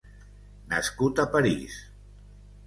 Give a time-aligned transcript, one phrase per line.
[0.71, 1.77] Nascut a París.